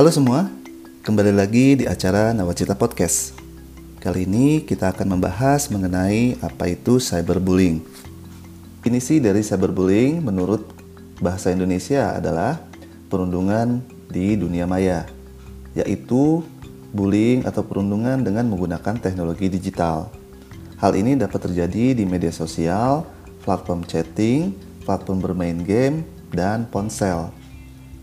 Halo 0.00 0.08
semua, 0.08 0.48
kembali 1.04 1.28
lagi 1.28 1.76
di 1.76 1.84
acara 1.84 2.32
Nawacita 2.32 2.72
Podcast. 2.72 3.36
Kali 4.00 4.24
ini 4.24 4.64
kita 4.64 4.96
akan 4.96 5.12
membahas 5.12 5.68
mengenai 5.68 6.40
apa 6.40 6.72
itu 6.72 6.96
cyberbullying. 6.96 7.84
Definisi 8.80 9.20
dari 9.20 9.44
cyberbullying 9.44 10.24
menurut 10.24 10.64
bahasa 11.20 11.52
Indonesia 11.52 12.16
adalah 12.16 12.64
perundungan 13.12 13.84
di 14.08 14.40
dunia 14.40 14.64
maya, 14.64 15.04
yaitu 15.76 16.48
bullying 16.96 17.44
atau 17.44 17.60
perundungan 17.60 18.24
dengan 18.24 18.48
menggunakan 18.48 18.96
teknologi 19.04 19.52
digital. 19.52 20.08
Hal 20.80 20.96
ini 20.96 21.12
dapat 21.12 21.52
terjadi 21.52 21.92
di 21.92 22.08
media 22.08 22.32
sosial, 22.32 23.04
platform 23.44 23.84
chatting, 23.84 24.56
platform 24.80 25.20
bermain 25.20 25.60
game, 25.60 26.08
dan 26.32 26.64
ponsel. 26.72 27.36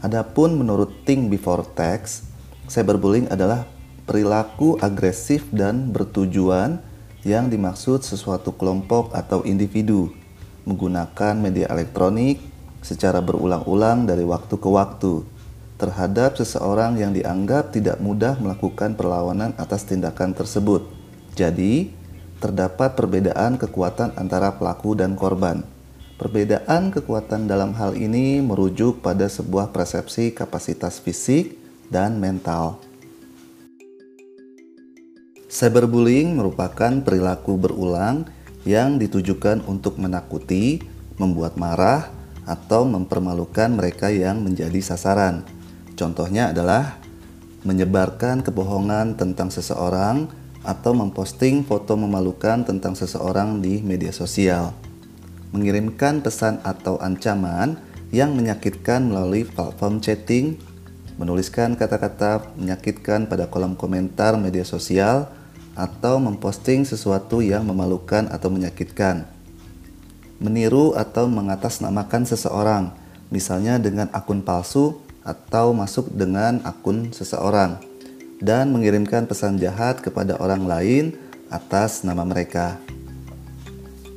Adapun 0.08 0.56
menurut 0.56 1.04
Think 1.04 1.28
Before 1.28 1.68
Text, 1.76 2.24
cyberbullying 2.72 3.28
adalah 3.28 3.68
perilaku 4.08 4.80
agresif 4.80 5.44
dan 5.52 5.92
bertujuan 5.92 6.80
yang 7.28 7.52
dimaksud 7.52 8.08
sesuatu 8.08 8.56
kelompok 8.56 9.12
atau 9.12 9.44
individu 9.44 10.16
menggunakan 10.64 11.36
media 11.36 11.68
elektronik 11.68 12.40
secara 12.80 13.20
berulang-ulang 13.20 14.08
dari 14.08 14.24
waktu 14.24 14.56
ke 14.56 14.70
waktu 14.72 15.28
terhadap 15.76 16.40
seseorang 16.40 16.96
yang 16.96 17.12
dianggap 17.12 17.76
tidak 17.76 18.00
mudah 18.00 18.40
melakukan 18.40 18.96
perlawanan 18.96 19.60
atas 19.60 19.84
tindakan 19.92 20.32
tersebut. 20.32 20.88
Jadi, 21.36 21.92
terdapat 22.40 22.96
perbedaan 22.96 23.60
kekuatan 23.60 24.16
antara 24.16 24.56
pelaku 24.56 24.96
dan 24.96 25.20
korban. 25.20 25.68
Perbedaan 26.18 26.90
kekuatan 26.90 27.46
dalam 27.46 27.78
hal 27.78 27.94
ini 27.94 28.42
merujuk 28.42 29.06
pada 29.06 29.30
sebuah 29.30 29.70
persepsi 29.70 30.34
kapasitas 30.34 30.98
fisik 30.98 31.62
dan 31.94 32.18
mental. 32.18 32.82
Cyberbullying 35.46 36.34
merupakan 36.34 36.90
perilaku 37.06 37.62
berulang 37.62 38.26
yang 38.66 38.98
ditujukan 38.98 39.62
untuk 39.70 40.02
menakuti, 40.02 40.82
membuat 41.22 41.54
marah, 41.54 42.10
atau 42.50 42.82
mempermalukan 42.90 43.70
mereka 43.78 44.10
yang 44.10 44.42
menjadi 44.42 44.82
sasaran. 44.82 45.46
Contohnya 45.94 46.50
adalah 46.50 46.98
menyebarkan 47.62 48.42
kebohongan 48.42 49.22
tentang 49.22 49.54
seseorang 49.54 50.26
atau 50.66 50.98
memposting 50.98 51.62
foto 51.62 51.94
memalukan 51.94 52.66
tentang 52.66 52.98
seseorang 52.98 53.62
di 53.62 53.86
media 53.86 54.10
sosial 54.10 54.87
mengirimkan 55.52 56.20
pesan 56.20 56.60
atau 56.64 57.00
ancaman 57.00 57.80
yang 58.12 58.36
menyakitkan 58.36 59.04
melalui 59.08 59.44
platform 59.44 60.00
chatting, 60.00 60.56
menuliskan 61.20 61.76
kata-kata 61.76 62.56
menyakitkan 62.56 63.28
pada 63.28 63.52
kolom 63.52 63.76
komentar 63.76 64.36
media 64.40 64.64
sosial, 64.64 65.28
atau 65.78 66.18
memposting 66.18 66.90
sesuatu 66.90 67.38
yang 67.38 67.62
memalukan 67.62 68.26
atau 68.34 68.50
menyakitkan. 68.50 69.30
Meniru 70.42 70.98
atau 70.98 71.30
mengatasnamakan 71.30 72.26
seseorang, 72.26 72.84
misalnya 73.30 73.78
dengan 73.78 74.10
akun 74.10 74.42
palsu 74.42 74.98
atau 75.22 75.78
masuk 75.78 76.10
dengan 76.14 76.66
akun 76.66 77.14
seseorang, 77.14 77.78
dan 78.42 78.74
mengirimkan 78.74 79.30
pesan 79.30 79.62
jahat 79.62 80.02
kepada 80.02 80.38
orang 80.42 80.66
lain 80.66 81.14
atas 81.54 82.02
nama 82.02 82.26
mereka 82.26 82.82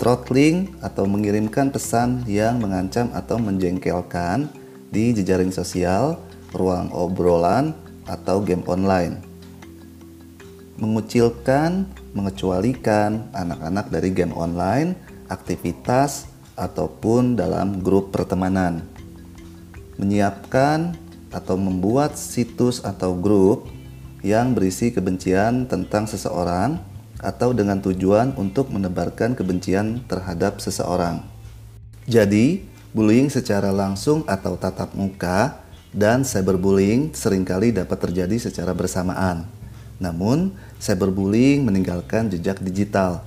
throttling 0.01 0.73
atau 0.81 1.05
mengirimkan 1.05 1.69
pesan 1.69 2.25
yang 2.25 2.57
mengancam 2.57 3.13
atau 3.13 3.37
menjengkelkan 3.37 4.49
di 4.89 5.13
jejaring 5.13 5.53
sosial, 5.53 6.17
ruang 6.57 6.89
obrolan, 6.97 7.77
atau 8.09 8.41
game 8.41 8.65
online. 8.65 9.21
Mengucilkan, 10.81 11.85
mengecualikan 12.17 13.29
anak-anak 13.37 13.93
dari 13.93 14.09
game 14.11 14.33
online, 14.33 14.97
aktivitas, 15.29 16.27
ataupun 16.57 17.37
dalam 17.37 17.85
grup 17.85 18.11
pertemanan. 18.11 18.83
Menyiapkan 20.01 20.97
atau 21.31 21.61
membuat 21.61 22.17
situs 22.17 22.81
atau 22.83 23.13
grup 23.15 23.69
yang 24.25 24.57
berisi 24.57 24.91
kebencian 24.91 25.69
tentang 25.69 26.09
seseorang 26.09 26.90
atau 27.21 27.53
dengan 27.53 27.79
tujuan 27.85 28.35
untuk 28.41 28.73
menebarkan 28.73 29.37
kebencian 29.37 30.05
terhadap 30.09 30.59
seseorang. 30.59 31.23
Jadi, 32.09 32.65
bullying 32.91 33.31
secara 33.31 33.71
langsung 33.71 34.27
atau 34.27 34.57
tatap 34.57 34.97
muka 34.97 35.63
dan 35.93 36.27
cyberbullying 36.27 37.13
sering 37.15 37.47
kali 37.47 37.71
dapat 37.71 37.99
terjadi 38.01 38.51
secara 38.51 38.73
bersamaan. 38.75 39.47
Namun, 40.01 40.57
cyberbullying 40.81 41.63
meninggalkan 41.63 42.33
jejak 42.33 42.59
digital. 42.65 43.23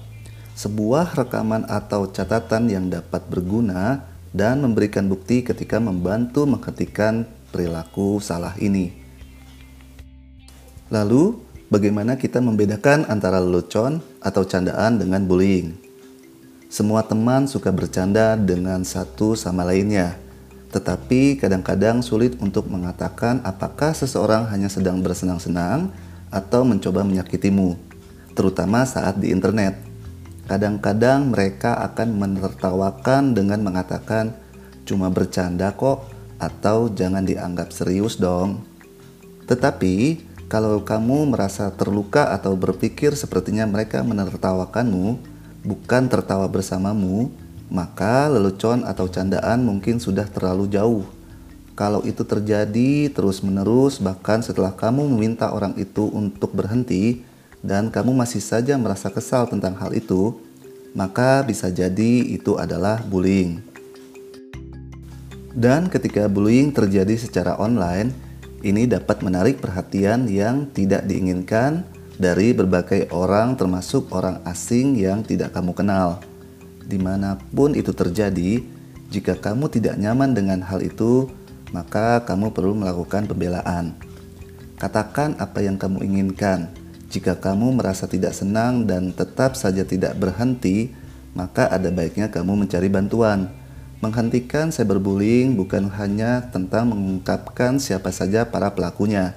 Sebuah 0.57 1.13
rekaman 1.13 1.69
atau 1.69 2.09
catatan 2.09 2.69
yang 2.69 2.89
dapat 2.89 3.25
berguna 3.29 4.05
dan 4.33 4.65
memberikan 4.65 5.05
bukti 5.05 5.45
ketika 5.45 5.77
membantu 5.77 6.49
menghentikan 6.49 7.29
perilaku 7.53 8.17
salah 8.17 8.57
ini. 8.57 8.89
Lalu, 10.89 11.52
bagaimana 11.73 12.21
kita 12.21 12.37
membedakan 12.37 13.09
antara 13.09 13.41
lelucon 13.41 13.97
atau 14.21 14.45
candaan 14.45 15.01
dengan 15.01 15.25
bullying. 15.25 15.73
Semua 16.69 17.01
teman 17.01 17.49
suka 17.49 17.73
bercanda 17.73 18.37
dengan 18.37 18.85
satu 18.85 19.33
sama 19.33 19.65
lainnya, 19.65 20.13
tetapi 20.69 21.41
kadang-kadang 21.41 22.05
sulit 22.05 22.37
untuk 22.37 22.69
mengatakan 22.69 23.41
apakah 23.41 23.97
seseorang 23.97 24.53
hanya 24.53 24.69
sedang 24.69 25.01
bersenang-senang 25.01 25.89
atau 26.29 26.61
mencoba 26.61 27.01
menyakitimu, 27.01 27.73
terutama 28.37 28.85
saat 28.85 29.17
di 29.17 29.33
internet. 29.33 29.73
Kadang-kadang 30.45 31.33
mereka 31.33 31.81
akan 31.81 32.17
menertawakan 32.17 33.33
dengan 33.33 33.65
mengatakan, 33.65 34.37
"Cuma 34.85 35.09
bercanda 35.09 35.73
kok," 35.73 36.05
atau 36.37 36.89
"Jangan 36.89 37.25
dianggap 37.25 37.73
serius 37.73 38.17
dong." 38.17 38.65
Tetapi 39.45 40.32
kalau 40.53 40.85
kamu 40.85 41.33
merasa 41.33 41.73
terluka 41.73 42.29
atau 42.29 42.53
berpikir 42.53 43.17
sepertinya 43.17 43.65
mereka 43.65 44.05
menertawakanmu, 44.05 45.17
bukan 45.65 46.05
tertawa 46.05 46.45
bersamamu, 46.45 47.33
maka 47.73 48.29
lelucon 48.29 48.85
atau 48.85 49.09
candaan 49.09 49.65
mungkin 49.65 49.97
sudah 49.97 50.29
terlalu 50.29 50.69
jauh. 50.69 51.09
Kalau 51.73 52.05
itu 52.05 52.21
terjadi 52.21 53.09
terus-menerus, 53.09 53.97
bahkan 53.97 54.45
setelah 54.45 54.69
kamu 54.69 55.09
meminta 55.09 55.49
orang 55.49 55.73
itu 55.73 56.05
untuk 56.13 56.53
berhenti, 56.53 57.25
dan 57.65 57.89
kamu 57.89 58.13
masih 58.13 58.45
saja 58.45 58.77
merasa 58.77 59.09
kesal 59.09 59.49
tentang 59.49 59.73
hal 59.81 59.89
itu, 59.97 60.37
maka 60.93 61.41
bisa 61.41 61.73
jadi 61.73 62.29
itu 62.29 62.61
adalah 62.61 63.01
bullying. 63.01 63.57
Dan 65.49 65.89
ketika 65.89 66.29
bullying 66.29 66.69
terjadi 66.69 67.17
secara 67.17 67.57
online, 67.57 68.32
ini 68.63 68.87
dapat 68.87 69.19
menarik 69.19 69.59
perhatian 69.59 70.31
yang 70.31 70.71
tidak 70.71 71.03
diinginkan 71.03 71.83
dari 72.15 72.55
berbagai 72.55 73.11
orang 73.11 73.59
termasuk 73.59 74.07
orang 74.15 74.39
asing 74.47 74.95
yang 74.95 75.19
tidak 75.19 75.51
kamu 75.51 75.75
kenal. 75.75 76.23
Di 76.87 76.95
mana 76.95 77.35
pun 77.51 77.75
itu 77.75 77.91
terjadi, 77.91 78.63
jika 79.11 79.35
kamu 79.35 79.67
tidak 79.67 79.99
nyaman 79.99 80.31
dengan 80.31 80.63
hal 80.63 80.79
itu, 80.79 81.27
maka 81.75 82.23
kamu 82.23 82.55
perlu 82.55 82.79
melakukan 82.79 83.27
pembelaan. 83.27 83.99
Katakan 84.79 85.35
apa 85.43 85.59
yang 85.59 85.75
kamu 85.75 85.99
inginkan. 86.07 86.71
Jika 87.11 87.37
kamu 87.37 87.77
merasa 87.77 88.07
tidak 88.07 88.31
senang 88.31 88.87
dan 88.87 89.11
tetap 89.11 89.59
saja 89.59 89.83
tidak 89.83 90.15
berhenti, 90.15 90.89
maka 91.35 91.67
ada 91.67 91.91
baiknya 91.91 92.31
kamu 92.31 92.65
mencari 92.65 92.87
bantuan 92.87 93.51
Menghentikan 94.03 94.67
cyberbullying 94.67 95.55
bukan 95.55 95.87
hanya 95.95 96.51
tentang 96.51 96.91
mengungkapkan 96.91 97.79
siapa 97.79 98.11
saja 98.11 98.43
para 98.43 98.67
pelakunya, 98.75 99.31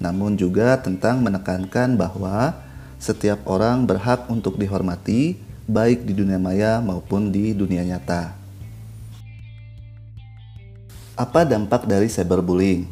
namun 0.00 0.32
juga 0.32 0.80
tentang 0.80 1.20
menekankan 1.20 1.92
bahwa 1.92 2.56
setiap 2.96 3.44
orang 3.44 3.84
berhak 3.84 4.24
untuk 4.32 4.56
dihormati, 4.56 5.36
baik 5.68 6.08
di 6.08 6.16
dunia 6.16 6.40
maya 6.40 6.80
maupun 6.80 7.28
di 7.28 7.52
dunia 7.52 7.84
nyata. 7.84 8.32
Apa 11.12 11.44
dampak 11.44 11.84
dari 11.84 12.08
cyberbullying? 12.08 12.88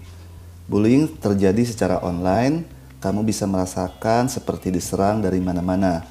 Bullying 0.68 1.08
terjadi 1.16 1.64
secara 1.64 1.96
online, 2.04 2.68
kamu 3.00 3.24
bisa 3.24 3.48
merasakan 3.48 4.28
seperti 4.28 4.68
diserang 4.68 5.24
dari 5.24 5.40
mana-mana, 5.40 6.04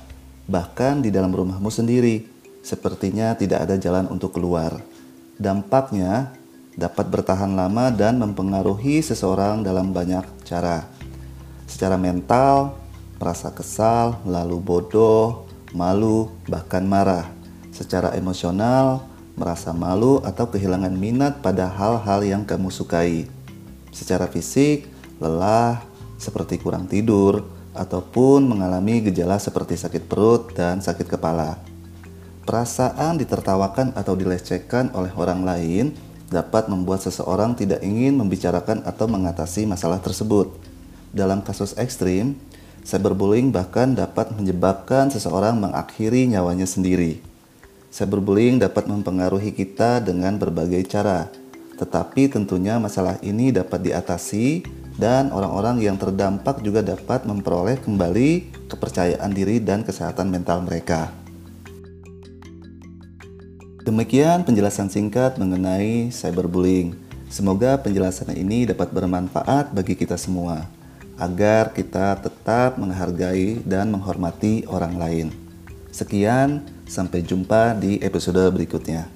bahkan 0.50 0.98
di 0.98 1.14
dalam 1.14 1.30
rumahmu 1.30 1.70
sendiri. 1.70 2.26
Sepertinya 2.66 3.38
tidak 3.38 3.70
ada 3.70 3.78
jalan 3.78 4.10
untuk 4.10 4.34
keluar. 4.34 4.95
Dampaknya 5.36 6.32
dapat 6.80 7.12
bertahan 7.12 7.52
lama 7.56 7.92
dan 7.92 8.20
mempengaruhi 8.20 9.04
seseorang 9.04 9.64
dalam 9.68 9.92
banyak 9.92 10.24
cara. 10.48 10.88
Secara 11.68 12.00
mental, 12.00 12.76
merasa 13.20 13.52
kesal, 13.52 14.20
lalu 14.24 14.60
bodoh, 14.64 15.44
malu, 15.76 16.32
bahkan 16.48 16.88
marah. 16.88 17.28
Secara 17.76 18.16
emosional, 18.16 19.04
merasa 19.36 19.76
malu 19.76 20.24
atau 20.24 20.48
kehilangan 20.48 20.96
minat 20.96 21.44
pada 21.44 21.68
hal-hal 21.68 22.24
yang 22.24 22.44
kamu 22.48 22.72
sukai. 22.72 23.28
Secara 23.92 24.32
fisik, 24.32 24.88
lelah, 25.20 25.84
seperti 26.16 26.60
kurang 26.64 26.88
tidur, 26.88 27.44
ataupun 27.76 28.48
mengalami 28.48 29.04
gejala 29.04 29.36
seperti 29.36 29.76
sakit 29.76 30.08
perut 30.08 30.56
dan 30.56 30.80
sakit 30.80 31.12
kepala. 31.12 31.60
Perasaan 32.46 33.18
ditertawakan 33.18 33.98
atau 33.98 34.14
dilecehkan 34.14 34.94
oleh 34.94 35.10
orang 35.18 35.42
lain 35.42 35.98
dapat 36.30 36.70
membuat 36.70 37.02
seseorang 37.02 37.58
tidak 37.58 37.82
ingin 37.82 38.14
membicarakan 38.22 38.86
atau 38.86 39.10
mengatasi 39.10 39.66
masalah 39.66 39.98
tersebut. 39.98 40.54
Dalam 41.10 41.42
kasus 41.42 41.74
ekstrim, 41.74 42.38
cyberbullying 42.86 43.50
bahkan 43.50 43.98
dapat 43.98 44.30
menyebabkan 44.38 45.10
seseorang 45.10 45.58
mengakhiri 45.58 46.30
nyawanya 46.30 46.70
sendiri. 46.70 47.18
Cyberbullying 47.90 48.62
dapat 48.62 48.86
mempengaruhi 48.94 49.50
kita 49.50 50.06
dengan 50.06 50.38
berbagai 50.38 50.86
cara, 50.86 51.34
tetapi 51.82 52.30
tentunya 52.30 52.78
masalah 52.78 53.18
ini 53.26 53.50
dapat 53.50 53.90
diatasi 53.90 54.62
dan 55.02 55.34
orang-orang 55.34 55.82
yang 55.82 55.98
terdampak 55.98 56.62
juga 56.62 56.86
dapat 56.86 57.26
memperoleh 57.26 57.82
kembali 57.82 58.54
kepercayaan 58.70 59.34
diri 59.34 59.58
dan 59.58 59.82
kesehatan 59.82 60.30
mental 60.30 60.62
mereka. 60.62 61.25
Demikian 63.86 64.42
penjelasan 64.42 64.90
singkat 64.90 65.38
mengenai 65.38 66.10
cyberbullying. 66.10 66.98
Semoga 67.30 67.78
penjelasan 67.78 68.34
ini 68.34 68.66
dapat 68.66 68.90
bermanfaat 68.90 69.78
bagi 69.78 69.94
kita 69.94 70.18
semua, 70.18 70.66
agar 71.22 71.70
kita 71.70 72.18
tetap 72.18 72.82
menghargai 72.82 73.62
dan 73.62 73.94
menghormati 73.94 74.66
orang 74.66 74.98
lain. 74.98 75.28
Sekian, 75.94 76.66
sampai 76.90 77.22
jumpa 77.22 77.78
di 77.78 78.02
episode 78.02 78.42
berikutnya. 78.50 79.15